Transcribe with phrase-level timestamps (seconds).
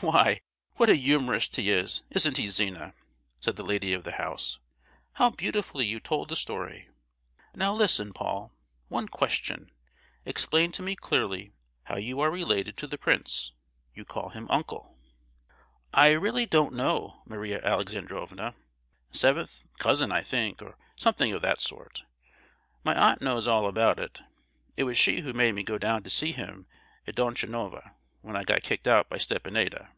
[0.00, 0.40] "Why,
[0.78, 2.92] what a humourist he is, isn't he, Zina?"
[3.38, 4.58] said the lady of the house.
[5.12, 6.88] "How beautifully you told the story!
[7.54, 8.50] Now, listen, Paul:
[8.88, 9.70] one question;
[10.24, 11.52] explain to me clearly
[11.84, 13.52] how you are related to the prince;
[13.94, 14.98] you call him uncle!"
[15.94, 18.56] "I really don't know, Maria Alexandrovna;
[19.12, 22.02] seventh, cousin I think, or something of that sort.
[22.82, 24.18] My aunt knows all about it;
[24.76, 26.66] it was she who made me go down to see him
[27.06, 27.92] at Donchanova,
[28.22, 29.90] when I got kicked out by Stepanida!